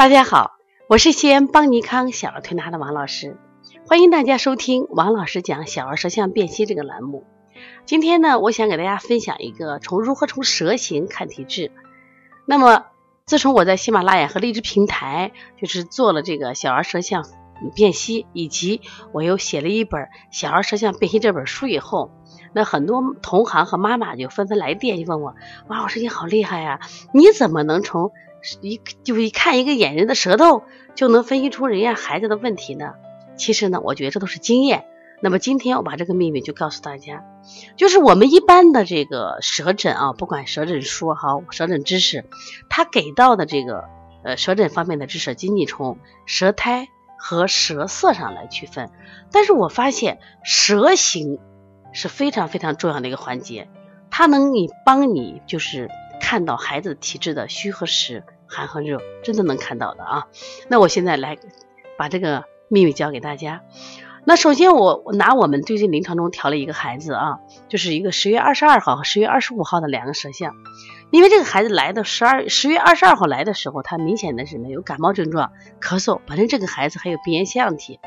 [0.00, 0.52] 大家好，
[0.88, 3.36] 我是西安邦尼康小儿推拿的王老师，
[3.86, 7.26] 欢迎大家收听王老师讲小儿舌象辨析这个栏目。
[7.84, 11.70] 今天呢，我想给大家分享一个从如何从舌形看体质。
[12.46, 12.86] 那么，
[13.26, 17.26] 自从我在喜马拉雅和荔枝平台就是做了这个小儿舌象
[17.74, 18.80] 辨析，以及
[19.12, 22.10] 我又写了一本小儿舌象辨析这本书以后，
[22.54, 25.34] 那很多同行和妈妈就纷纷来电，就问我：
[25.68, 26.80] 王老师你好厉害呀，
[27.12, 28.12] 你怎么能从
[28.60, 30.62] 一就一看一个眼人的舌头
[30.94, 32.94] 就能分析出人家孩子的问题呢？
[33.36, 34.84] 其实呢，我觉得这都是经验。
[35.22, 37.24] 那么今天我把这个秘密就告诉大家，
[37.76, 42.24] 就是我们一般的这个舌诊啊，不管舌诊书哈，舌诊知识，
[42.70, 43.84] 他给到的这个
[44.24, 48.90] 呃舌诊方面的知识，仅仅从舌苔和舌色上来区分。
[49.30, 51.38] 但是我发现舌形
[51.92, 53.68] 是非常非常重要的一个环节，
[54.10, 55.90] 它能你帮你就是
[56.30, 60.28] 看到孩子体质的虚和实、寒和热，真的能看到的啊。
[60.68, 61.36] 那我现在来
[61.98, 63.62] 把这个秘密教给大家。
[64.24, 70.52] 那首先，我拿我们最近临床中调了一个孩子啊，就是一个十月二十二号和十月二十五号的两个舌象。
[71.10, 75.50] 因为这个孩子来的十二十月二十二号来的时候，他明显的是没有感冒症状，
[75.80, 76.20] 咳嗽。
[76.28, 77.98] 本身这个孩子还有鼻炎腺样体。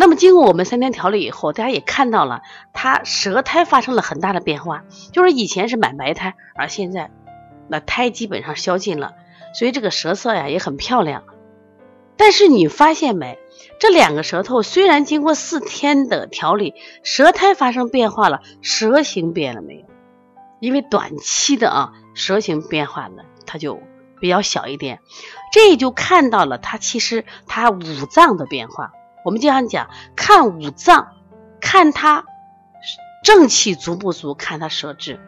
[0.00, 2.40] 那么经过我们三天调理以后，大家也看到了，
[2.72, 7.10] 他舌苔发生了很大的变化，就是以前是满白苔，而现在
[7.68, 9.12] 那苔基本上消尽了，
[9.52, 11.24] 所以这个舌色呀也很漂亮。
[12.16, 13.38] 但是你发现没？
[13.78, 19.84] 这两个舌头虽然经过四天的调理，舌苔发生变化了，舌形变了没有？
[20.60, 23.78] 因为短期的啊，舌形变化呢，它就
[24.18, 25.00] 比较小一点，
[25.52, 28.92] 这就看到了它其实它五脏的变化。
[29.24, 31.08] 我们经常讲看五脏，
[31.60, 32.24] 看它
[33.22, 35.20] 正气足不足，看它舌质。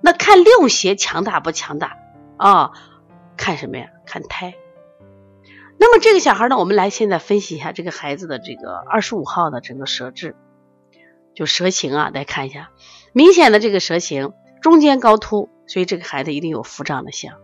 [0.00, 1.96] 那看六邪强大不强大
[2.36, 2.70] 啊？
[3.36, 3.88] 看什么呀？
[4.06, 4.54] 看胎。
[5.78, 10.34] 那么这个小孩呢，我们来现在分析一下这个孩子的这个二十五号的整个舌质，
[11.34, 12.70] 就舌形啊，来看一下，
[13.12, 17.34] 明显的这个舌形中间高凸，所以这个孩子一定有腹胀的象。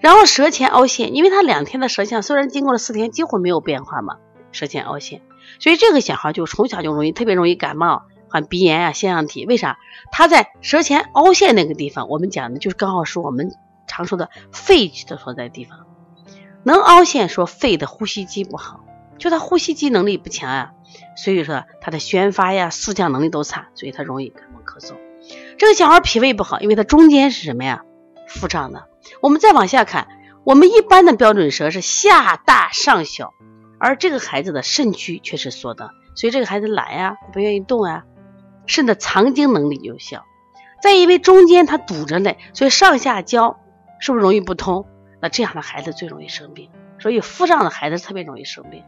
[0.00, 4.16] 然后舌前凹陷，因为他两天的舌象虽然经过了四天几乎没有变化嘛，
[4.58, 5.22] 舌前凹陷，
[5.60, 9.46] 所以这个小孩就从小就容易特别容易感冒，患鼻炎啊、腺样体。
[9.46, 9.78] 为啥？
[10.10, 13.52] 他在舌前凹陷那个地方，我们讲的就是刚好是我们
[13.86, 15.86] 常说的肺的所在地方。
[16.64, 18.80] 能凹陷，说肺的呼吸机不好，
[19.18, 20.72] 就他呼吸机能力不强啊，
[21.16, 24.94] 所以说他的宣发呀、速降能力都差，所以他容易感冒咳嗽。
[25.56, 27.84] 这个小孩脾胃不好，因为他中间是什么呀？
[28.26, 28.88] 腹胀的。
[29.22, 30.08] 我们再往下看，
[30.44, 33.32] 我们一般的标准舌是下大上小，
[33.78, 38.04] 而这个孩子的肾区却是缩的，所以这个孩子懒呀，不愿意动啊，
[38.66, 40.24] 肾的藏精能力就小。
[40.82, 43.58] 再因为中间它堵着呢，所以上下焦
[44.00, 44.86] 是不是容易不通？
[45.20, 48.84] 那这样的孩子最容易生病，所以腹胀的孩子特别容易生病，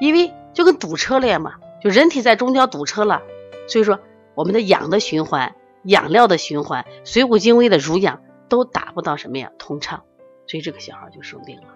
[0.00, 3.22] 因为就跟堵车了呀嘛，就人体在中焦堵车了，
[3.68, 4.00] 所以说
[4.34, 5.54] 我们的氧的循环、
[5.84, 10.02] 养料的循环、水谷精微的濡养都达不到什么呀通畅，
[10.48, 11.68] 所以这个小孩就生病了。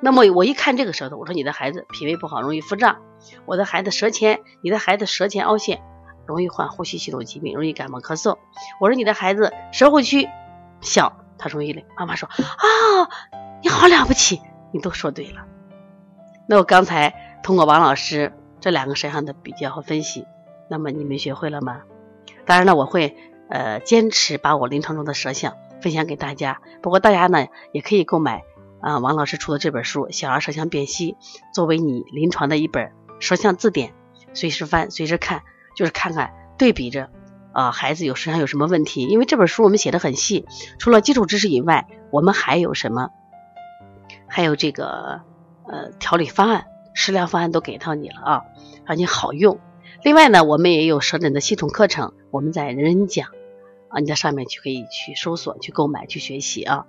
[0.00, 2.96] 那么我一看这个舌头，我说你的孩子脾胃不好，容易腹胀；
[3.46, 5.80] 我的孩子舌前，你的孩子舌前凹陷，
[6.26, 8.38] 容易患呼吸系统疾病，容易感冒咳嗽。
[8.80, 10.28] 我说你的孩子舌后区
[10.80, 11.16] 小。
[11.42, 13.08] 他容易累，妈妈说啊，
[13.62, 15.46] 你好了不起，你都说对了。
[16.46, 20.26] 那我刚才通过王老师这两个舌象的比较和分析，
[20.68, 21.80] 那么你们学会了吗？
[22.44, 23.16] 当然了，我会
[23.48, 26.60] 呃坚持把我临床中的舌象分享给大家。
[26.82, 28.44] 不过大家呢也可以购买
[28.80, 31.12] 啊王老师出的这本书《小儿舌象辨析》，
[31.54, 33.92] 作为你临床的一本舌象字典，
[34.34, 35.42] 随时翻，随时看，
[35.76, 37.10] 就是看看对比着。
[37.52, 39.08] 啊，孩子有身上有什么问题？
[39.08, 40.46] 因为这本书我们写的很细，
[40.78, 43.10] 除了基础知识以外，我们还有什么？
[44.28, 45.22] 还有这个
[45.66, 48.42] 呃调理方案、食疗方案都给到你了啊，
[48.86, 49.58] 让你好用。
[50.04, 53.30] 另外呢，我们也有舌诊的系统课程，我们在人人讲
[53.88, 56.86] 啊，你在上面去可以去搜索、去购买、去学习啊。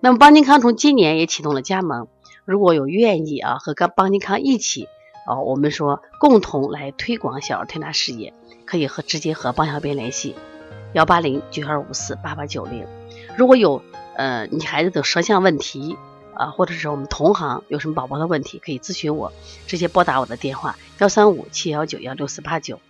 [0.00, 2.08] 那么邦尼康从今年也启动了加盟，
[2.44, 4.88] 如果有愿意啊和跟邦尼康一起
[5.26, 8.32] 啊，我们说共同来推广小儿推拿事业。
[8.66, 10.34] 可以和直接和邦小编联系，
[10.92, 12.84] 幺八零九二五四八八九零。
[13.36, 13.80] 如果有
[14.16, 15.96] 呃你孩子的舌象问题
[16.34, 19.32] 啊，或者是我们同行有什么宝宝的问题，可以咨询我，
[19.68, 22.80] 直接拨打我的电话幺三五七幺九幺六四八九。